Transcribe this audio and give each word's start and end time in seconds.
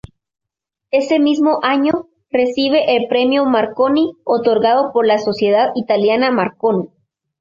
Ese 0.89 1.19
mismo 1.19 1.59
año 1.61 2.09
recibe 2.31 2.97
el 2.97 3.07
Premio 3.07 3.45
Marconi 3.45 4.13
otorgado 4.23 4.91
por 4.93 5.05
la 5.05 5.19
sociedad 5.19 5.69
italiana 5.75 6.31
Marconi. 6.31 6.89